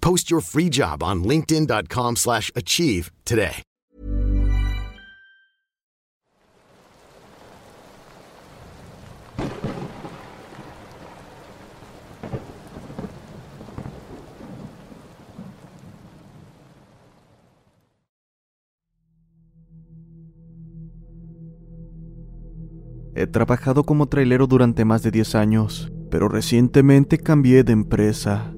Post 0.00 0.30
your 0.30 0.42
free 0.42 0.68
job 0.68 1.02
on 1.02 1.24
linkedin.com/achieve 1.24 2.16
slash 2.16 2.50
achieve 2.54 3.10
today. 3.24 3.62
He 23.20 23.26
trabajado 23.26 23.84
como 23.84 24.06
trailero 24.06 24.46
durante 24.46 24.86
más 24.86 25.02
de 25.02 25.10
10 25.10 25.34
años, 25.34 25.92
pero 26.10 26.28
recientemente 26.28 27.18
cambié 27.18 27.64
de 27.64 27.72
empresa. 27.72 28.54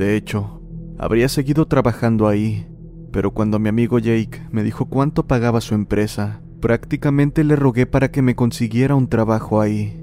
De 0.00 0.16
hecho, 0.16 0.62
habría 0.96 1.28
seguido 1.28 1.66
trabajando 1.66 2.26
ahí, 2.26 2.66
pero 3.12 3.32
cuando 3.32 3.58
mi 3.58 3.68
amigo 3.68 3.98
Jake 3.98 4.40
me 4.50 4.62
dijo 4.62 4.86
cuánto 4.86 5.26
pagaba 5.26 5.60
su 5.60 5.74
empresa, 5.74 6.40
prácticamente 6.62 7.44
le 7.44 7.54
rogué 7.54 7.84
para 7.84 8.10
que 8.10 8.22
me 8.22 8.34
consiguiera 8.34 8.94
un 8.94 9.08
trabajo 9.08 9.60
ahí. 9.60 10.02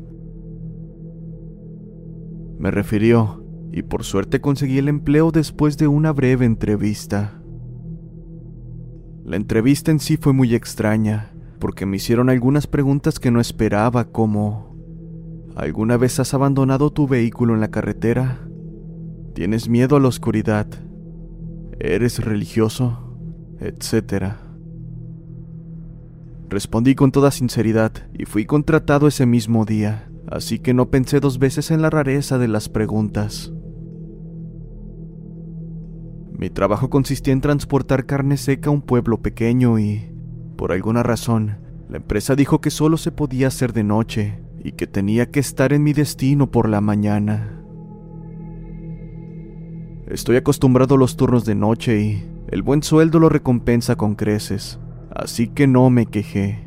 Me 2.59 2.69
refirió, 2.69 3.43
y 3.71 3.81
por 3.81 4.03
suerte 4.03 4.39
conseguí 4.39 4.77
el 4.77 4.87
empleo 4.87 5.31
después 5.31 5.79
de 5.79 5.87
una 5.87 6.11
breve 6.11 6.45
entrevista. 6.45 7.41
La 9.25 9.35
entrevista 9.35 9.89
en 9.89 9.99
sí 9.99 10.17
fue 10.17 10.31
muy 10.31 10.53
extraña, 10.53 11.33
porque 11.57 11.87
me 11.87 11.97
hicieron 11.97 12.29
algunas 12.29 12.67
preguntas 12.67 13.17
que 13.19 13.31
no 13.31 13.41
esperaba, 13.41 14.11
como 14.11 14.77
¿Alguna 15.55 15.97
vez 15.97 16.19
has 16.19 16.35
abandonado 16.35 16.91
tu 16.91 17.07
vehículo 17.07 17.55
en 17.55 17.61
la 17.61 17.71
carretera? 17.71 18.46
¿Tienes 19.37 19.69
miedo 19.69 19.97
a 19.97 19.99
la 19.99 20.07
oscuridad? 20.07 20.65
¿Eres 21.79 22.25
religioso? 22.25 23.19
Etcétera. 23.59 24.41
Respondí 26.49 26.95
con 26.95 27.11
toda 27.11 27.29
sinceridad 27.29 27.91
y 28.17 28.25
fui 28.25 28.47
contratado 28.47 29.07
ese 29.07 29.27
mismo 29.27 29.63
día, 29.63 30.09
así 30.25 30.57
que 30.57 30.73
no 30.73 30.89
pensé 30.89 31.19
dos 31.19 31.37
veces 31.37 31.69
en 31.69 31.83
la 31.83 31.91
rareza 31.91 32.39
de 32.39 32.47
las 32.47 32.67
preguntas. 32.67 33.53
Mi 36.35 36.49
trabajo 36.49 36.89
consistía 36.89 37.33
en 37.33 37.41
transportar 37.41 38.07
carne 38.07 38.37
seca 38.37 38.71
a 38.71 38.73
un 38.73 38.81
pueblo 38.81 39.21
pequeño 39.21 39.77
y, 39.77 40.11
por 40.55 40.71
alguna 40.71 41.03
razón, 41.03 41.57
la 41.91 41.97
empresa 41.97 42.35
dijo 42.35 42.59
que 42.59 42.71
solo 42.71 42.97
se 42.97 43.11
podía 43.11 43.49
hacer 43.49 43.71
de 43.71 43.83
noche 43.83 44.39
y 44.63 44.71
que 44.71 44.87
tenía 44.87 45.29
que 45.29 45.41
estar 45.41 45.73
en 45.73 45.83
mi 45.83 45.93
destino 45.93 46.49
por 46.49 46.67
la 46.67 46.81
mañana. 46.81 47.56
Estoy 50.09 50.37
acostumbrado 50.37 50.95
a 50.95 50.97
los 50.97 51.17
turnos 51.17 51.43
de 51.43 51.53
noche 51.53 51.99
y 51.99 52.25
el 52.47 52.61
buen 52.61 52.81
sueldo 52.81 53.19
lo 53.19 53.27
recompensa 53.27 53.97
con 53.97 54.15
creces, 54.15 54.79
así 55.13 55.49
que 55.49 55.67
no 55.67 55.89
me 55.89 56.05
quejé. 56.05 56.65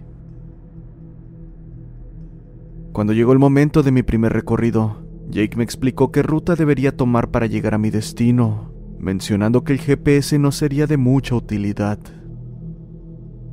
Cuando 2.92 3.14
llegó 3.14 3.32
el 3.32 3.38
momento 3.38 3.82
de 3.82 3.92
mi 3.92 4.02
primer 4.02 4.34
recorrido, 4.34 5.06
Jake 5.30 5.56
me 5.56 5.64
explicó 5.64 6.12
qué 6.12 6.22
ruta 6.22 6.54
debería 6.54 6.94
tomar 6.94 7.30
para 7.30 7.46
llegar 7.46 7.72
a 7.72 7.78
mi 7.78 7.88
destino, 7.88 8.72
mencionando 8.98 9.64
que 9.64 9.72
el 9.72 9.78
GPS 9.78 10.38
no 10.38 10.52
sería 10.52 10.86
de 10.86 10.98
mucha 10.98 11.34
utilidad. 11.34 11.98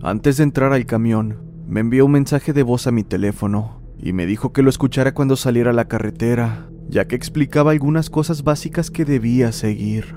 Antes 0.02 0.36
de 0.36 0.44
entrar 0.44 0.74
al 0.74 0.86
camión, 0.86 1.38
me 1.66 1.80
envió 1.80 2.06
un 2.06 2.12
mensaje 2.12 2.52
de 2.52 2.64
voz 2.64 2.88
a 2.88 2.92
mi 2.92 3.06
teléfono 3.06 3.81
y 3.98 4.12
me 4.12 4.25
dijo 4.25 4.52
que 4.52 4.64
lo 4.64 4.69
escuchara 4.69 5.14
cuando 5.14 5.38
saliera 5.38 5.69
a 5.69 5.74
la 5.74 5.88
carretera, 5.88 6.68
ya 6.90 7.06
que 7.06 7.16
explicaba 7.16 7.72
algunas 7.72 8.09
cosas 8.09 8.44
básicas 8.44 8.90
que 8.92 9.06
debía 9.06 9.52
seguir. 9.52 10.16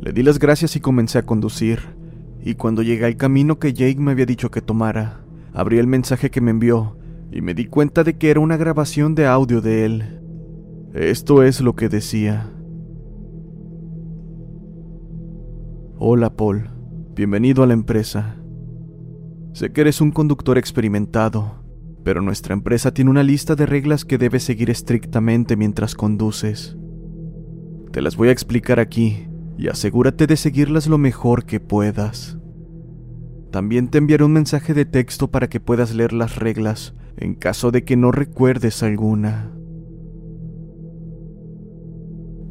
Le 0.00 0.12
di 0.12 0.22
las 0.22 0.38
gracias 0.38 0.76
y 0.76 0.80
comencé 0.80 1.18
a 1.18 1.26
conducir, 1.26 1.80
y 2.40 2.54
cuando 2.54 2.82
llegué 2.82 3.04
al 3.04 3.16
camino 3.16 3.58
que 3.58 3.72
Jake 3.72 3.98
me 3.98 4.12
había 4.12 4.26
dicho 4.26 4.50
que 4.50 4.62
tomara, 4.62 5.24
abrí 5.52 5.78
el 5.78 5.86
mensaje 5.86 6.30
que 6.30 6.40
me 6.40 6.52
envió 6.52 6.96
y 7.32 7.42
me 7.42 7.54
di 7.54 7.66
cuenta 7.66 8.04
de 8.04 8.16
que 8.16 8.30
era 8.30 8.40
una 8.40 8.56
grabación 8.56 9.14
de 9.14 9.26
audio 9.26 9.60
de 9.60 9.84
él. 9.84 10.20
Esto 10.94 11.42
es 11.42 11.60
lo 11.60 11.74
que 11.74 11.88
decía. 11.88 12.50
Hola 15.98 16.30
Paul, 16.30 16.70
bienvenido 17.14 17.62
a 17.62 17.66
la 17.66 17.74
empresa. 17.74 18.36
Sé 19.52 19.72
que 19.72 19.80
eres 19.80 20.00
un 20.00 20.12
conductor 20.12 20.56
experimentado, 20.56 21.56
pero 22.04 22.22
nuestra 22.22 22.54
empresa 22.54 22.92
tiene 22.92 23.10
una 23.10 23.22
lista 23.22 23.54
de 23.54 23.66
reglas 23.66 24.04
que 24.04 24.18
debes 24.18 24.42
seguir 24.44 24.70
estrictamente 24.70 25.56
mientras 25.56 25.94
conduces. 25.94 26.76
Te 27.92 28.02
las 28.02 28.16
voy 28.16 28.28
a 28.28 28.32
explicar 28.32 28.80
aquí 28.80 29.28
y 29.56 29.68
asegúrate 29.68 30.26
de 30.26 30.36
seguirlas 30.36 30.86
lo 30.86 30.98
mejor 30.98 31.44
que 31.44 31.60
puedas. 31.60 32.38
También 33.50 33.88
te 33.88 33.98
enviaré 33.98 34.24
un 34.24 34.32
mensaje 34.32 34.74
de 34.74 34.84
texto 34.84 35.30
para 35.30 35.48
que 35.48 35.60
puedas 35.60 35.94
leer 35.94 36.12
las 36.12 36.36
reglas 36.36 36.94
en 37.16 37.34
caso 37.34 37.70
de 37.70 37.84
que 37.84 37.96
no 37.96 38.12
recuerdes 38.12 38.82
alguna. 38.82 39.52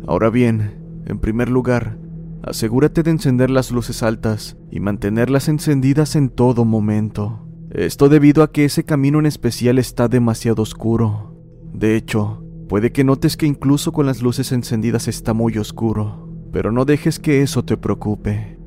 Ahora 0.06 0.30
bien, 0.30 1.04
en 1.06 1.20
primer 1.20 1.50
lugar, 1.50 1.98
asegúrate 2.44 3.04
de 3.04 3.12
encender 3.12 3.50
las 3.50 3.72
luces 3.72 4.04
altas 4.04 4.58
y 4.72 4.80
mantenerlas 4.80 5.48
encendidas 5.48 6.16
en 6.16 6.30
todo 6.30 6.66
momento. 6.66 7.47
Esto 7.72 8.08
debido 8.08 8.44
a 8.44 8.52
que 8.52 8.66
ese 8.66 8.84
camino 8.86 9.20
en 9.20 9.26
especial 9.26 9.78
está 9.78 10.08
demasiado 10.08 10.62
oscuro. 10.62 11.36
De 11.74 11.96
hecho, 11.96 12.44
puede 12.70 12.92
que 12.92 13.04
notes 13.04 13.36
que 13.36 13.46
incluso 13.46 13.92
con 13.92 14.06
las 14.06 14.22
luces 14.22 14.52
encendidas 14.52 15.08
está 15.08 15.34
muy 15.34 15.58
oscuro, 15.58 16.30
pero 16.52 16.72
no 16.72 16.86
dejes 16.86 17.20
que 17.20 17.42
eso 17.42 17.66
te 17.66 17.76
preocupe. 17.76 18.58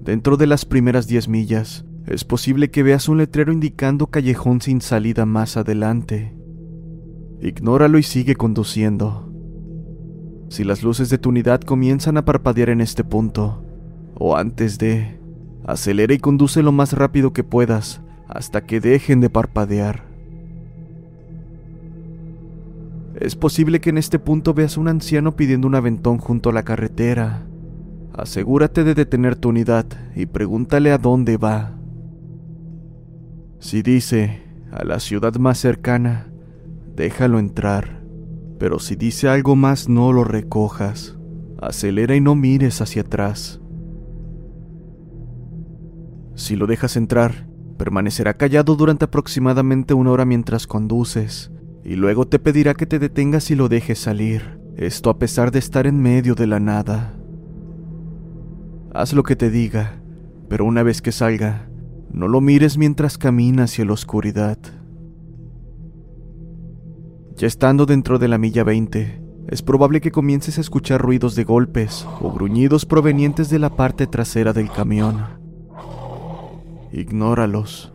Dentro 0.00 0.36
de 0.36 0.46
las 0.46 0.64
primeras 0.64 1.06
10 1.06 1.28
millas, 1.28 1.84
es 2.06 2.24
posible 2.24 2.70
que 2.70 2.82
veas 2.82 3.08
un 3.08 3.18
letrero 3.18 3.52
indicando 3.52 4.08
callejón 4.08 4.60
sin 4.60 4.80
salida 4.80 5.26
más 5.26 5.56
adelante. 5.56 6.36
Ignóralo 7.40 7.98
y 7.98 8.02
sigue 8.02 8.34
conduciendo. 8.34 9.32
Si 10.48 10.64
las 10.64 10.82
luces 10.82 11.08
de 11.10 11.18
tu 11.18 11.30
unidad 11.30 11.60
comienzan 11.60 12.16
a 12.16 12.24
parpadear 12.24 12.70
en 12.70 12.80
este 12.80 13.04
punto, 13.04 13.64
o 14.14 14.36
antes 14.36 14.78
de, 14.78 15.21
acelera 15.64 16.14
y 16.14 16.18
conduce 16.18 16.62
lo 16.62 16.72
más 16.72 16.92
rápido 16.92 17.32
que 17.32 17.44
puedas 17.44 18.00
hasta 18.28 18.62
que 18.62 18.80
dejen 18.80 19.20
de 19.20 19.30
parpadear. 19.30 20.04
Es 23.20 23.36
posible 23.36 23.80
que 23.80 23.90
en 23.90 23.98
este 23.98 24.18
punto 24.18 24.54
veas 24.54 24.76
a 24.76 24.80
un 24.80 24.88
anciano 24.88 25.36
pidiendo 25.36 25.68
un 25.68 25.74
aventón 25.74 26.18
junto 26.18 26.50
a 26.50 26.52
la 26.52 26.64
carretera. 26.64 27.46
Asegúrate 28.12 28.84
de 28.84 28.94
detener 28.94 29.36
tu 29.36 29.50
unidad 29.50 29.86
y 30.16 30.26
pregúntale 30.26 30.90
a 30.92 30.98
dónde 30.98 31.36
va. 31.36 31.78
Si 33.58 33.82
dice 33.82 34.42
a 34.72 34.84
la 34.84 34.98
ciudad 34.98 35.36
más 35.36 35.58
cercana, 35.58 36.32
déjalo 36.96 37.38
entrar. 37.38 38.02
Pero 38.58 38.78
si 38.78 38.96
dice 38.96 39.28
algo 39.28 39.56
más, 39.56 39.88
no 39.88 40.12
lo 40.12 40.24
recojas. 40.24 41.16
Acelera 41.60 42.16
y 42.16 42.20
no 42.20 42.34
mires 42.34 42.80
hacia 42.80 43.02
atrás. 43.02 43.61
Si 46.34 46.56
lo 46.56 46.66
dejas 46.66 46.96
entrar, 46.96 47.46
permanecerá 47.76 48.34
callado 48.34 48.76
durante 48.76 49.04
aproximadamente 49.04 49.94
una 49.94 50.10
hora 50.12 50.24
mientras 50.24 50.66
conduces, 50.66 51.52
y 51.84 51.96
luego 51.96 52.26
te 52.26 52.38
pedirá 52.38 52.74
que 52.74 52.86
te 52.86 52.98
detengas 52.98 53.50
y 53.50 53.54
lo 53.54 53.68
dejes 53.68 53.98
salir, 53.98 54.60
esto 54.76 55.10
a 55.10 55.18
pesar 55.18 55.50
de 55.50 55.58
estar 55.58 55.86
en 55.86 56.00
medio 56.00 56.34
de 56.34 56.46
la 56.46 56.60
nada. 56.60 57.14
Haz 58.94 59.12
lo 59.12 59.22
que 59.22 59.36
te 59.36 59.50
diga, 59.50 60.00
pero 60.48 60.64
una 60.64 60.82
vez 60.82 61.02
que 61.02 61.12
salga, 61.12 61.68
no 62.12 62.28
lo 62.28 62.40
mires 62.40 62.78
mientras 62.78 63.18
camina 63.18 63.64
hacia 63.64 63.84
la 63.84 63.94
oscuridad. 63.94 64.58
Ya 67.36 67.46
estando 67.46 67.86
dentro 67.86 68.18
de 68.18 68.28
la 68.28 68.38
milla 68.38 68.62
20, 68.62 69.22
es 69.48 69.62
probable 69.62 70.00
que 70.00 70.12
comiences 70.12 70.58
a 70.58 70.60
escuchar 70.60 71.00
ruidos 71.00 71.34
de 71.34 71.44
golpes 71.44 72.06
o 72.20 72.30
gruñidos 72.30 72.86
provenientes 72.86 73.50
de 73.50 73.58
la 73.58 73.74
parte 73.74 74.06
trasera 74.06 74.52
del 74.52 74.70
camión. 74.70 75.41
Ignóralos. 76.92 77.94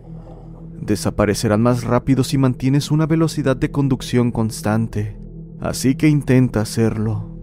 Desaparecerán 0.81 1.61
más 1.61 1.83
rápido 1.83 2.23
si 2.23 2.37
mantienes 2.37 2.91
una 2.91 3.05
velocidad 3.05 3.55
de 3.55 3.71
conducción 3.71 4.31
constante, 4.31 5.17
así 5.59 5.95
que 5.95 6.07
intenta 6.07 6.61
hacerlo. 6.61 7.37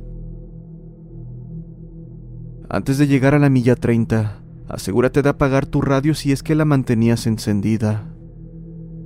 Antes 2.69 2.99
de 2.99 3.07
llegar 3.07 3.35
a 3.35 3.39
la 3.39 3.51
milla 3.51 3.77
30, 3.77 4.43
asegúrate 4.69 5.23
de 5.23 5.29
apagar 5.29 5.67
tu 5.67 5.81
radio 5.81 6.15
si 6.15 6.33
es 6.33 6.43
que 6.43 6.55
la 6.55 6.65
mantenías 6.65 7.27
encendida. 7.27 8.11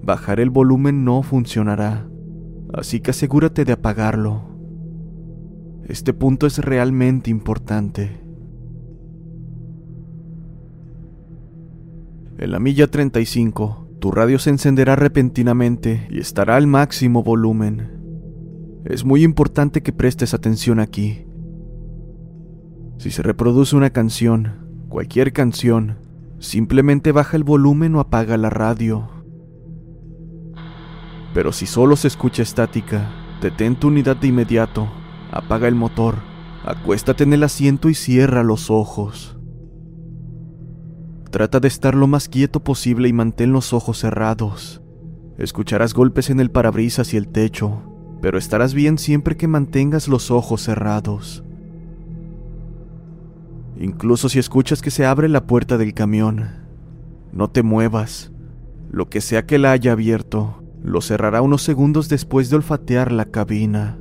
Bajar 0.03 0.41
el 0.41 0.49
volumen 0.49 1.05
no 1.05 1.23
funcionará, 1.23 2.09
así 2.73 3.01
que 3.01 3.11
asegúrate 3.11 3.65
de 3.65 3.73
apagarlo. 3.73 4.43
Este 5.85 6.15
punto 6.15 6.47
es 6.47 6.59
realmente 6.59 7.31
importante. 7.31 8.28
En 12.39 12.53
la 12.53 12.61
milla 12.61 12.87
35, 12.87 13.97
tu 13.99 14.13
radio 14.13 14.39
se 14.39 14.51
encenderá 14.51 14.95
repentinamente 14.95 16.07
y 16.09 16.21
estará 16.21 16.55
al 16.55 16.69
máximo 16.69 17.25
volumen. 17.25 18.81
Es 18.85 19.05
muy 19.05 19.25
importante 19.25 19.83
que 19.83 19.93
prestes 19.93 20.35
atención 20.35 20.79
aquí. 20.79 21.27
Si 22.99 23.11
se 23.11 23.25
reproduce 23.25 23.75
una 23.75 23.91
canción, 23.91 24.87
cualquier 24.89 25.33
canción, 25.33 25.99
simplemente 26.39 27.11
baja 27.11 27.37
el 27.37 27.43
volumen 27.43 27.97
o 27.97 28.01
apaga 28.01 28.37
la 28.37 28.51
radio. 28.51 29.09
Pero 31.35 31.51
si 31.51 31.67
solo 31.67 31.97
se 31.97 32.07
escucha 32.07 32.45
estática, 32.45 33.11
detén 33.43 33.75
tu 33.75 33.89
unidad 33.89 34.17
de 34.17 34.29
inmediato, 34.29 34.89
apaga 35.33 35.67
el 35.67 35.75
motor, 35.75 36.15
acuéstate 36.65 37.25
en 37.25 37.33
el 37.33 37.43
asiento 37.43 37.91
y 37.91 37.95
cierra 37.95 38.45
los 38.45 38.71
ojos. 38.71 39.38
Trata 41.31 41.61
de 41.61 41.69
estar 41.69 41.95
lo 41.95 42.07
más 42.07 42.29
quieto 42.29 42.61
posible 42.61 43.09
y 43.09 43.13
mantén 43.13 43.53
los 43.53 43.75
ojos 43.75 43.99
cerrados. 43.99 44.81
Escucharás 45.37 45.93
golpes 45.93 46.31
en 46.31 46.41
el 46.41 46.51
parabrisas 46.51 47.13
y 47.13 47.19
el 47.19 47.29
techo, 47.29 47.83
pero 48.23 48.39
estarás 48.39 48.73
bien 48.73 48.97
siempre 48.97 49.37
que 49.37 49.47
mantengas 49.47 50.09
los 50.09 50.31
ojos 50.31 50.63
cerrados. 50.63 51.45
Incluso 53.79 54.29
si 54.29 54.39
escuchas 54.39 54.81
que 54.81 54.91
se 54.91 55.05
abre 55.05 55.29
la 55.29 55.47
puerta 55.47 55.77
del 55.77 55.93
camión, 55.93 56.49
no 57.33 57.51
te 57.51 57.63
muevas. 57.63 58.33
Lo 58.91 59.11
que 59.11 59.21
sea 59.21 59.45
que 59.45 59.59
la 59.59 59.73
haya 59.73 59.93
abierto, 59.93 60.63
lo 60.83 61.03
cerrará 61.03 61.43
unos 61.43 61.63
segundos 61.63 62.09
después 62.09 62.49
de 62.49 62.57
olfatear 62.57 63.13
la 63.13 63.27
cabina. 63.27 63.99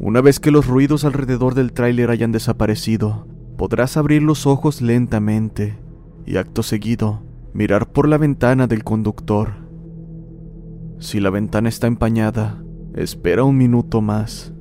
Una 0.00 0.22
vez 0.22 0.40
que 0.40 0.50
los 0.50 0.66
ruidos 0.66 1.04
alrededor 1.04 1.54
del 1.54 1.72
tráiler 1.72 2.10
hayan 2.10 2.32
desaparecido, 2.32 3.28
podrás 3.62 3.96
abrir 3.96 4.24
los 4.24 4.44
ojos 4.48 4.82
lentamente 4.82 5.78
y 6.26 6.36
acto 6.36 6.64
seguido 6.64 7.22
mirar 7.54 7.92
por 7.92 8.08
la 8.08 8.18
ventana 8.18 8.66
del 8.66 8.82
conductor. 8.82 9.52
Si 10.98 11.20
la 11.20 11.30
ventana 11.30 11.68
está 11.68 11.86
empañada, 11.86 12.60
espera 12.96 13.44
un 13.44 13.56
minuto 13.56 14.00
más. 14.00 14.52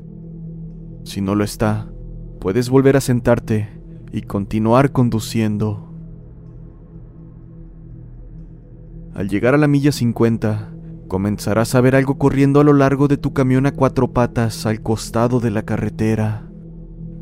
Si 1.03 1.19
no 1.19 1.33
lo 1.33 1.43
está, 1.43 1.91
puedes 2.39 2.69
volver 2.69 2.95
a 2.95 3.01
sentarte 3.01 3.69
y 4.11 4.21
continuar 4.21 4.91
conduciendo. 4.91 5.91
Al 9.15 9.29
llegar 9.29 9.55
a 9.55 9.57
la 9.57 9.67
milla 9.67 9.91
50, 9.91 10.75
comenzarás 11.07 11.73
a 11.73 11.81
ver 11.81 11.95
algo 11.95 12.19
corriendo 12.19 12.59
a 12.59 12.63
lo 12.63 12.73
largo 12.73 13.07
de 13.07 13.17
tu 13.17 13.33
camión 13.33 13.65
a 13.65 13.71
cuatro 13.71 14.11
patas 14.13 14.67
al 14.67 14.83
costado 14.83 15.39
de 15.39 15.49
la 15.49 15.63
carretera. 15.63 16.50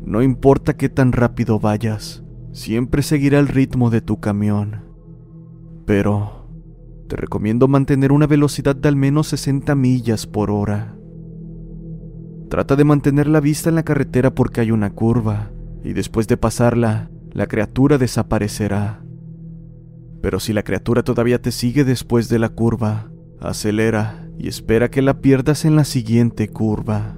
No 0.04 0.22
importa 0.22 0.76
qué 0.76 0.88
tan 0.88 1.12
rápido 1.12 1.60
vayas, 1.60 2.24
siempre 2.52 3.02
seguirá 3.02 3.38
el 3.38 3.48
ritmo 3.48 3.90
de 3.90 4.00
tu 4.00 4.20
camión. 4.20 4.84
Pero 5.86 6.48
te 7.08 7.16
recomiendo 7.16 7.68
mantener 7.68 8.12
una 8.12 8.26
velocidad 8.26 8.76
de 8.76 8.88
al 8.88 8.96
menos 8.96 9.28
60 9.28 9.74
millas 9.74 10.26
por 10.26 10.50
hora. 10.50 10.96
Trata 12.48 12.76
de 12.76 12.84
mantener 12.84 13.28
la 13.28 13.40
vista 13.40 13.68
en 13.68 13.76
la 13.76 13.84
carretera 13.84 14.34
porque 14.34 14.60
hay 14.60 14.70
una 14.70 14.90
curva, 14.90 15.50
y 15.84 15.92
después 15.92 16.28
de 16.28 16.36
pasarla, 16.36 17.10
la 17.32 17.46
criatura 17.46 17.98
desaparecerá. 17.98 19.04
Pero 20.20 20.40
si 20.40 20.52
la 20.52 20.62
criatura 20.62 21.02
todavía 21.02 21.40
te 21.40 21.52
sigue 21.52 21.84
después 21.84 22.28
de 22.28 22.38
la 22.38 22.48
curva, 22.48 23.10
acelera 23.40 24.28
y 24.38 24.48
espera 24.48 24.90
que 24.90 25.02
la 25.02 25.20
pierdas 25.20 25.64
en 25.64 25.76
la 25.76 25.84
siguiente 25.84 26.48
curva. 26.48 27.16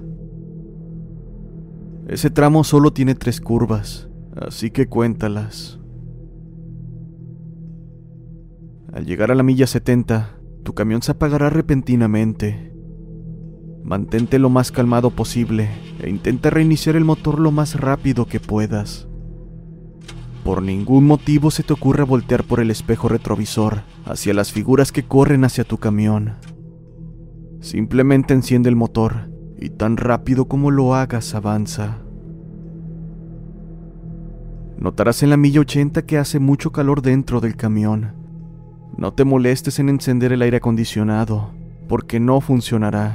Ese 2.12 2.28
tramo 2.28 2.62
solo 2.62 2.92
tiene 2.92 3.14
tres 3.14 3.40
curvas, 3.40 4.06
así 4.36 4.70
que 4.70 4.86
cuéntalas. 4.86 5.80
Al 8.92 9.06
llegar 9.06 9.30
a 9.30 9.34
la 9.34 9.42
milla 9.42 9.66
70, 9.66 10.38
tu 10.62 10.74
camión 10.74 11.00
se 11.00 11.12
apagará 11.12 11.48
repentinamente. 11.48 12.74
Mantente 13.82 14.38
lo 14.38 14.50
más 14.50 14.70
calmado 14.72 15.08
posible 15.08 15.70
e 16.02 16.10
intenta 16.10 16.50
reiniciar 16.50 16.96
el 16.96 17.06
motor 17.06 17.40
lo 17.40 17.50
más 17.50 17.80
rápido 17.80 18.26
que 18.26 18.40
puedas. 18.40 19.08
Por 20.44 20.62
ningún 20.62 21.06
motivo 21.06 21.50
se 21.50 21.62
te 21.62 21.72
ocurra 21.72 22.04
voltear 22.04 22.44
por 22.44 22.60
el 22.60 22.70
espejo 22.70 23.08
retrovisor 23.08 23.84
hacia 24.04 24.34
las 24.34 24.52
figuras 24.52 24.92
que 24.92 25.04
corren 25.04 25.44
hacia 25.44 25.64
tu 25.64 25.78
camión. 25.78 26.34
Simplemente 27.62 28.34
enciende 28.34 28.68
el 28.68 28.76
motor 28.76 29.32
y 29.58 29.70
tan 29.70 29.96
rápido 29.96 30.44
como 30.44 30.70
lo 30.70 30.94
hagas 30.94 31.34
avanza. 31.34 32.01
Notarás 34.82 35.22
en 35.22 35.30
la 35.30 35.36
milla 35.36 35.60
80 35.60 36.02
que 36.06 36.18
hace 36.18 36.40
mucho 36.40 36.72
calor 36.72 37.02
dentro 37.02 37.40
del 37.40 37.54
camión. 37.54 38.14
No 38.96 39.14
te 39.14 39.24
molestes 39.24 39.78
en 39.78 39.88
encender 39.88 40.32
el 40.32 40.42
aire 40.42 40.56
acondicionado, 40.56 41.50
porque 41.88 42.18
no 42.18 42.40
funcionará. 42.40 43.14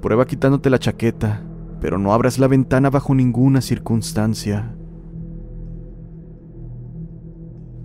Prueba 0.00 0.26
quitándote 0.26 0.70
la 0.70 0.78
chaqueta, 0.78 1.42
pero 1.78 1.98
no 1.98 2.14
abras 2.14 2.38
la 2.38 2.48
ventana 2.48 2.88
bajo 2.88 3.14
ninguna 3.14 3.60
circunstancia. 3.60 4.74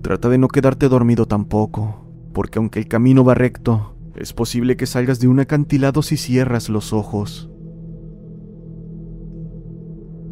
Trata 0.02 0.30
de 0.30 0.38
no 0.38 0.48
quedarte 0.48 0.88
dormido 0.88 1.26
tampoco, 1.26 2.06
porque 2.32 2.60
aunque 2.60 2.80
el 2.80 2.88
camino 2.88 3.26
va 3.26 3.34
recto, 3.34 3.98
es 4.16 4.32
posible 4.32 4.78
que 4.78 4.86
salgas 4.86 5.20
de 5.20 5.28
un 5.28 5.42
acantilado 5.42 6.02
si 6.02 6.16
cierras 6.16 6.70
los 6.70 6.94
ojos. 6.94 7.50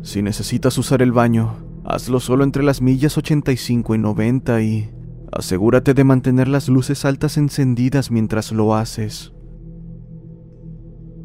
Si 0.04 0.22
necesitas 0.22 0.78
usar 0.78 1.02
el 1.02 1.12
baño, 1.12 1.69
hazlo 1.84 2.20
solo 2.20 2.44
entre 2.44 2.64
las 2.64 2.82
millas 2.82 3.18
85 3.18 3.96
y 3.96 3.98
90 3.98 4.62
y 4.62 4.92
asegúrate 5.32 5.94
de 5.94 6.04
mantener 6.04 6.48
las 6.48 6.70
luces 6.70 7.06
altas 7.06 7.38
encendidas 7.38 8.12
mientras 8.12 8.52
lo 8.52 8.76
haces. 8.76 9.34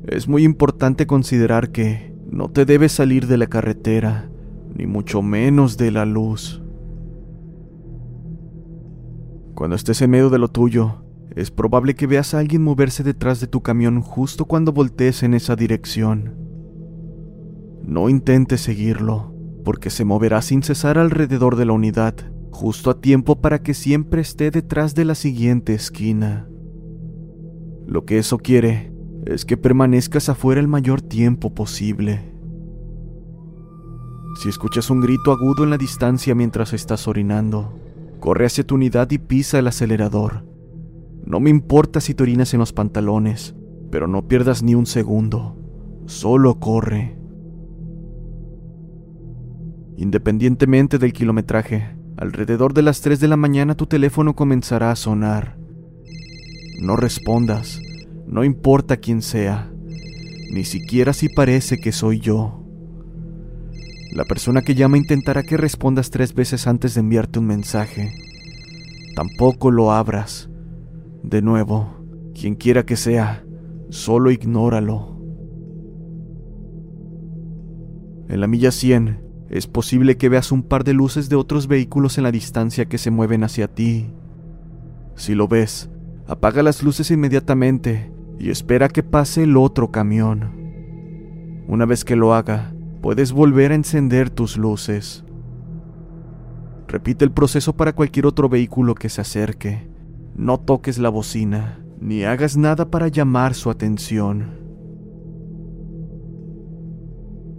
Es 0.06 0.28
muy 0.28 0.44
importante 0.44 1.06
considerar 1.06 1.70
que 1.70 2.14
no 2.30 2.50
te 2.50 2.64
debes 2.64 2.92
salir 2.92 3.26
de 3.26 3.38
la 3.38 3.46
carretera, 3.46 4.30
ni 4.74 4.86
mucho 4.86 5.22
menos 5.22 5.76
de 5.76 5.90
la 5.90 6.04
luz. 6.04 6.62
Cuando 9.54 9.76
estés 9.76 10.02
en 10.02 10.10
medio 10.10 10.30
de 10.30 10.38
lo 10.38 10.48
tuyo, 10.48 11.04
es 11.34 11.50
probable 11.50 11.94
que 11.94 12.06
veas 12.06 12.34
a 12.34 12.40
alguien 12.40 12.62
moverse 12.62 13.02
detrás 13.02 13.40
de 13.40 13.46
tu 13.46 13.62
camión 13.62 14.00
justo 14.00 14.44
cuando 14.44 14.72
voltees 14.72 15.22
en 15.22 15.32
esa 15.32 15.56
dirección. 15.56 16.34
No 17.82 18.08
intentes 18.08 18.60
seguirlo, 18.60 19.33
porque 19.64 19.90
se 19.90 20.04
moverá 20.04 20.42
sin 20.42 20.62
cesar 20.62 20.98
alrededor 20.98 21.56
de 21.56 21.64
la 21.64 21.72
unidad, 21.72 22.14
justo 22.50 22.90
a 22.90 23.00
tiempo 23.00 23.40
para 23.40 23.62
que 23.62 23.74
siempre 23.74 24.20
esté 24.20 24.50
detrás 24.50 24.94
de 24.94 25.04
la 25.04 25.14
siguiente 25.14 25.74
esquina. 25.74 26.46
Lo 27.86 28.04
que 28.04 28.18
eso 28.18 28.38
quiere 28.38 28.92
es 29.26 29.44
que 29.44 29.56
permanezcas 29.56 30.28
afuera 30.28 30.60
el 30.60 30.68
mayor 30.68 31.00
tiempo 31.00 31.54
posible. 31.54 32.32
Si 34.42 34.48
escuchas 34.48 34.90
un 34.90 35.00
grito 35.00 35.32
agudo 35.32 35.64
en 35.64 35.70
la 35.70 35.78
distancia 35.78 36.34
mientras 36.34 36.72
estás 36.72 37.08
orinando, 37.08 37.78
corre 38.20 38.46
hacia 38.46 38.66
tu 38.66 38.74
unidad 38.74 39.10
y 39.10 39.18
pisa 39.18 39.58
el 39.58 39.66
acelerador. 39.66 40.44
No 41.24 41.40
me 41.40 41.50
importa 41.50 42.00
si 42.00 42.14
te 42.14 42.22
orinas 42.22 42.52
en 42.52 42.60
los 42.60 42.72
pantalones, 42.72 43.54
pero 43.90 44.08
no 44.08 44.28
pierdas 44.28 44.62
ni 44.62 44.74
un 44.74 44.86
segundo. 44.86 45.56
Solo 46.06 46.58
corre. 46.60 47.16
Independientemente 49.96 50.98
del 50.98 51.12
kilometraje, 51.12 51.96
alrededor 52.16 52.74
de 52.74 52.82
las 52.82 53.00
3 53.00 53.20
de 53.20 53.28
la 53.28 53.36
mañana 53.36 53.74
tu 53.74 53.86
teléfono 53.86 54.34
comenzará 54.34 54.90
a 54.90 54.96
sonar. 54.96 55.56
No 56.80 56.96
respondas, 56.96 57.80
no 58.26 58.42
importa 58.42 58.96
quién 58.96 59.22
sea, 59.22 59.70
ni 60.50 60.64
siquiera 60.64 61.12
si 61.12 61.28
parece 61.28 61.78
que 61.78 61.92
soy 61.92 62.18
yo. 62.20 62.64
La 64.12 64.24
persona 64.24 64.62
que 64.62 64.74
llama 64.74 64.96
intentará 64.96 65.42
que 65.42 65.56
respondas 65.56 66.10
tres 66.10 66.34
veces 66.34 66.66
antes 66.66 66.94
de 66.94 67.00
enviarte 67.00 67.38
un 67.40 67.46
mensaje. 67.46 68.12
Tampoco 69.16 69.70
lo 69.70 69.92
abras. 69.92 70.48
De 71.22 71.42
nuevo, 71.42 71.94
quien 72.34 72.54
quiera 72.54 72.84
que 72.84 72.96
sea, 72.96 73.44
solo 73.90 74.30
ignóralo. 74.30 75.20
En 78.28 78.40
la 78.40 78.46
milla 78.46 78.70
100, 78.70 79.23
es 79.54 79.68
posible 79.68 80.16
que 80.16 80.28
veas 80.28 80.50
un 80.50 80.64
par 80.64 80.82
de 80.82 80.94
luces 80.94 81.28
de 81.28 81.36
otros 81.36 81.68
vehículos 81.68 82.18
en 82.18 82.24
la 82.24 82.32
distancia 82.32 82.86
que 82.86 82.98
se 82.98 83.12
mueven 83.12 83.44
hacia 83.44 83.68
ti. 83.68 84.10
Si 85.14 85.36
lo 85.36 85.46
ves, 85.46 85.88
apaga 86.26 86.64
las 86.64 86.82
luces 86.82 87.12
inmediatamente 87.12 88.10
y 88.40 88.50
espera 88.50 88.88
que 88.88 89.04
pase 89.04 89.44
el 89.44 89.56
otro 89.56 89.92
camión. 89.92 90.50
Una 91.68 91.86
vez 91.86 92.04
que 92.04 92.16
lo 92.16 92.34
haga, 92.34 92.74
puedes 93.00 93.30
volver 93.30 93.70
a 93.70 93.76
encender 93.76 94.28
tus 94.28 94.56
luces. 94.56 95.24
Repite 96.88 97.24
el 97.24 97.30
proceso 97.30 97.76
para 97.76 97.92
cualquier 97.92 98.26
otro 98.26 98.48
vehículo 98.48 98.96
que 98.96 99.08
se 99.08 99.20
acerque. 99.20 99.88
No 100.34 100.58
toques 100.58 100.98
la 100.98 101.10
bocina, 101.10 101.78
ni 102.00 102.24
hagas 102.24 102.56
nada 102.56 102.90
para 102.90 103.06
llamar 103.06 103.54
su 103.54 103.70
atención. 103.70 104.63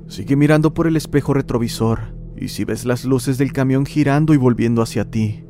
Sigue 0.07 0.35
mirando 0.35 0.73
por 0.73 0.87
el 0.87 0.97
espejo 0.97 1.33
retrovisor 1.33 2.15
y 2.37 2.49
si 2.49 2.65
ves 2.65 2.85
las 2.85 3.05
luces 3.05 3.37
del 3.37 3.53
camión 3.53 3.85
girando 3.85 4.33
y 4.33 4.37
volviendo 4.37 4.81
hacia 4.81 5.09
ti, 5.09 5.45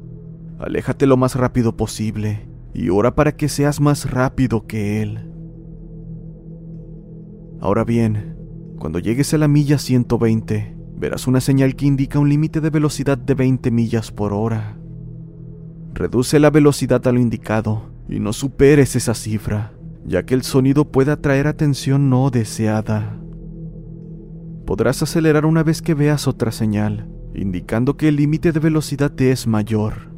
aléjate 0.59 1.05
lo 1.05 1.17
más 1.17 1.35
rápido 1.35 1.75
posible 1.75 2.47
y 2.73 2.89
ora 2.89 3.15
para 3.15 3.35
que 3.35 3.49
seas 3.49 3.81
más 3.81 4.09
rápido 4.09 4.65
que 4.65 5.01
él. 5.01 5.31
Ahora 7.59 7.83
bien, 7.83 8.37
cuando 8.77 8.99
llegues 8.99 9.33
a 9.33 9.37
la 9.37 9.47
milla 9.47 9.77
120, 9.77 10.75
verás 10.97 11.27
una 11.27 11.41
señal 11.41 11.75
que 11.75 11.85
indica 11.85 12.19
un 12.19 12.29
límite 12.29 12.61
de 12.61 12.69
velocidad 12.69 13.17
de 13.17 13.33
20 13.33 13.71
millas 13.71 14.11
por 14.11 14.33
hora. 14.33 14.77
Reduce 15.93 16.39
la 16.39 16.49
velocidad 16.49 17.05
a 17.07 17.11
lo 17.11 17.19
indicado 17.19 17.89
y 18.07 18.19
no 18.19 18.33
superes 18.33 18.95
esa 18.95 19.13
cifra, 19.13 19.73
ya 20.05 20.25
que 20.25 20.33
el 20.33 20.43
sonido 20.43 20.85
puede 20.91 21.11
atraer 21.11 21.47
atención 21.47 22.09
no 22.09 22.29
deseada. 22.29 23.17
Podrás 24.65 25.03
acelerar 25.03 25.45
una 25.45 25.63
vez 25.63 25.81
que 25.81 25.93
veas 25.93 26.27
otra 26.27 26.51
señal, 26.51 27.07
indicando 27.35 27.97
que 27.97 28.07
el 28.07 28.15
límite 28.15 28.51
de 28.51 28.59
velocidad 28.59 29.11
te 29.11 29.31
es 29.31 29.45
mayor. 29.45 30.11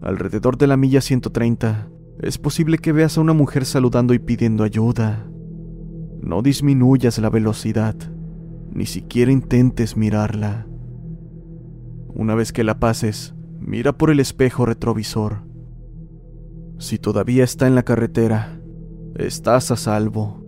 Alrededor 0.00 0.56
de 0.58 0.68
la 0.68 0.76
milla 0.76 1.00
130, 1.00 1.88
es 2.20 2.38
posible 2.38 2.78
que 2.78 2.92
veas 2.92 3.18
a 3.18 3.20
una 3.20 3.32
mujer 3.32 3.64
saludando 3.64 4.14
y 4.14 4.20
pidiendo 4.20 4.62
ayuda. 4.62 5.28
No 6.20 6.42
disminuyas 6.42 7.18
la 7.18 7.30
velocidad, 7.30 7.96
ni 8.72 8.86
siquiera 8.86 9.32
intentes 9.32 9.96
mirarla. 9.96 10.66
Una 12.08 12.34
vez 12.34 12.52
que 12.52 12.62
la 12.62 12.78
pases, 12.78 13.34
mira 13.60 13.98
por 13.98 14.10
el 14.10 14.20
espejo 14.20 14.64
retrovisor. 14.66 15.42
Si 16.78 16.98
todavía 16.98 17.42
está 17.42 17.66
en 17.66 17.74
la 17.74 17.82
carretera, 17.82 18.60
estás 19.16 19.70
a 19.70 19.76
salvo. 19.76 20.45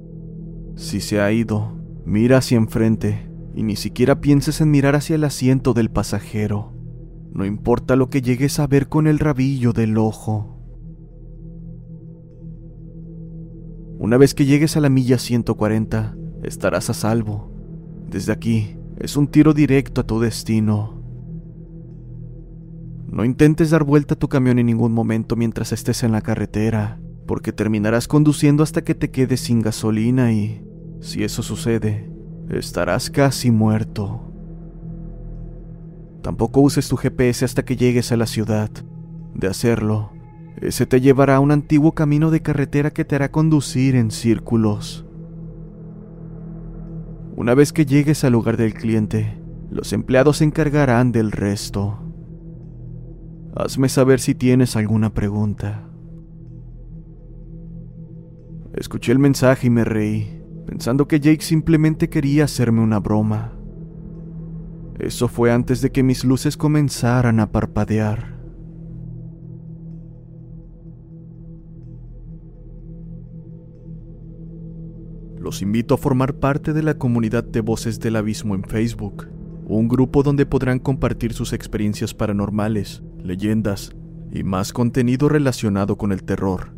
Si 0.78 1.00
se 1.00 1.20
ha 1.20 1.32
ido, 1.32 1.72
mira 2.06 2.38
hacia 2.38 2.56
enfrente 2.56 3.28
y 3.52 3.64
ni 3.64 3.74
siquiera 3.74 4.20
pienses 4.20 4.60
en 4.60 4.70
mirar 4.70 4.94
hacia 4.94 5.16
el 5.16 5.24
asiento 5.24 5.74
del 5.74 5.90
pasajero. 5.90 6.72
No 7.32 7.44
importa 7.44 7.96
lo 7.96 8.10
que 8.10 8.22
llegues 8.22 8.60
a 8.60 8.68
ver 8.68 8.88
con 8.88 9.08
el 9.08 9.18
rabillo 9.18 9.72
del 9.72 9.98
ojo. 9.98 10.56
Una 13.98 14.18
vez 14.18 14.34
que 14.34 14.46
llegues 14.46 14.76
a 14.76 14.80
la 14.80 14.88
milla 14.88 15.18
140, 15.18 16.16
estarás 16.44 16.90
a 16.90 16.94
salvo. 16.94 17.50
Desde 18.08 18.30
aquí 18.30 18.76
es 18.98 19.16
un 19.16 19.26
tiro 19.26 19.54
directo 19.54 20.02
a 20.02 20.06
tu 20.06 20.20
destino. 20.20 21.02
No 23.08 23.24
intentes 23.24 23.70
dar 23.70 23.82
vuelta 23.82 24.14
a 24.14 24.18
tu 24.18 24.28
camión 24.28 24.60
en 24.60 24.66
ningún 24.66 24.92
momento 24.92 25.34
mientras 25.34 25.72
estés 25.72 26.04
en 26.04 26.12
la 26.12 26.20
carretera, 26.20 27.00
porque 27.26 27.52
terminarás 27.52 28.06
conduciendo 28.06 28.62
hasta 28.62 28.84
que 28.84 28.94
te 28.94 29.10
quedes 29.10 29.40
sin 29.40 29.60
gasolina 29.60 30.32
y 30.32 30.67
si 31.00 31.22
eso 31.22 31.42
sucede, 31.42 32.10
estarás 32.50 33.10
casi 33.10 33.50
muerto. 33.50 34.20
Tampoco 36.22 36.60
uses 36.60 36.88
tu 36.88 36.96
GPS 36.96 37.44
hasta 37.44 37.64
que 37.64 37.76
llegues 37.76 38.10
a 38.12 38.16
la 38.16 38.26
ciudad. 38.26 38.70
De 39.34 39.46
hacerlo, 39.46 40.10
ese 40.60 40.86
te 40.86 41.00
llevará 41.00 41.36
a 41.36 41.40
un 41.40 41.52
antiguo 41.52 41.92
camino 41.92 42.30
de 42.30 42.42
carretera 42.42 42.90
que 42.90 43.04
te 43.04 43.14
hará 43.14 43.30
conducir 43.30 43.94
en 43.94 44.10
círculos. 44.10 45.06
Una 47.36 47.54
vez 47.54 47.72
que 47.72 47.86
llegues 47.86 48.24
al 48.24 48.32
lugar 48.32 48.56
del 48.56 48.74
cliente, 48.74 49.38
los 49.70 49.92
empleados 49.92 50.38
se 50.38 50.44
encargarán 50.44 51.12
del 51.12 51.30
resto. 51.30 51.98
Hazme 53.54 53.88
saber 53.88 54.18
si 54.18 54.34
tienes 54.34 54.74
alguna 54.74 55.14
pregunta. 55.14 55.88
Escuché 58.74 59.12
el 59.12 59.20
mensaje 59.20 59.68
y 59.68 59.70
me 59.70 59.84
reí 59.84 60.37
pensando 60.68 61.08
que 61.08 61.18
Jake 61.18 61.40
simplemente 61.40 62.10
quería 62.10 62.44
hacerme 62.44 62.82
una 62.82 63.00
broma. 63.00 63.54
Eso 64.98 65.26
fue 65.26 65.50
antes 65.50 65.80
de 65.80 65.90
que 65.90 66.02
mis 66.02 66.24
luces 66.24 66.58
comenzaran 66.58 67.40
a 67.40 67.50
parpadear. 67.50 68.36
Los 75.38 75.62
invito 75.62 75.94
a 75.94 75.96
formar 75.96 76.34
parte 76.34 76.74
de 76.74 76.82
la 76.82 76.98
comunidad 76.98 77.44
de 77.44 77.62
Voces 77.62 77.98
del 77.98 78.16
Abismo 78.16 78.54
en 78.54 78.62
Facebook, 78.62 79.26
un 79.64 79.88
grupo 79.88 80.22
donde 80.22 80.44
podrán 80.44 80.80
compartir 80.80 81.32
sus 81.32 81.54
experiencias 81.54 82.12
paranormales, 82.12 83.02
leyendas 83.24 83.96
y 84.30 84.42
más 84.42 84.74
contenido 84.74 85.30
relacionado 85.30 85.96
con 85.96 86.12
el 86.12 86.24
terror 86.24 86.77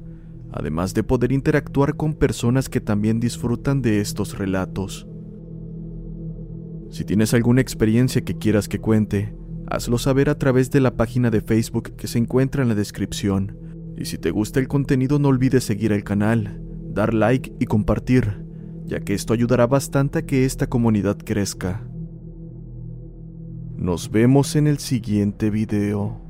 además 0.52 0.94
de 0.94 1.02
poder 1.02 1.32
interactuar 1.32 1.96
con 1.96 2.14
personas 2.14 2.68
que 2.68 2.80
también 2.80 3.20
disfrutan 3.20 3.82
de 3.82 4.00
estos 4.00 4.38
relatos. 4.38 5.06
Si 6.90 7.04
tienes 7.04 7.34
alguna 7.34 7.60
experiencia 7.60 8.22
que 8.22 8.36
quieras 8.36 8.68
que 8.68 8.80
cuente, 8.80 9.34
hazlo 9.68 9.96
saber 9.98 10.28
a 10.28 10.38
través 10.38 10.70
de 10.70 10.80
la 10.80 10.96
página 10.96 11.30
de 11.30 11.40
Facebook 11.40 11.94
que 11.96 12.08
se 12.08 12.18
encuentra 12.18 12.62
en 12.62 12.68
la 12.68 12.74
descripción. 12.74 13.56
Y 13.96 14.06
si 14.06 14.18
te 14.18 14.30
gusta 14.30 14.58
el 14.58 14.66
contenido 14.66 15.18
no 15.18 15.28
olvides 15.28 15.62
seguir 15.62 15.92
el 15.92 16.02
canal, 16.02 16.60
dar 16.92 17.14
like 17.14 17.52
y 17.60 17.66
compartir, 17.66 18.44
ya 18.86 19.00
que 19.00 19.14
esto 19.14 19.32
ayudará 19.32 19.66
bastante 19.68 20.18
a 20.18 20.22
que 20.22 20.44
esta 20.44 20.66
comunidad 20.66 21.16
crezca. 21.18 21.86
Nos 23.76 24.10
vemos 24.10 24.56
en 24.56 24.66
el 24.66 24.78
siguiente 24.78 25.48
video. 25.50 26.29